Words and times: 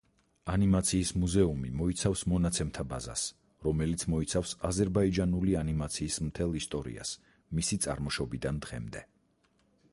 ანიმაციის 0.51 1.09
მუზეუმი 1.23 1.69
მოიცავს 1.81 2.23
მონაცემთა 2.31 2.85
ბაზას, 2.93 3.25
რომელიც 3.67 4.05
მოიცავს 4.13 4.53
აზერბაიჯანული 4.71 5.55
ანიმაციის 5.63 6.17
მთელ 6.29 6.59
ისტორიას 6.63 7.15
მისი 7.59 7.83
წარმოშობიდან 7.87 8.61
დღემდე. 8.67 9.09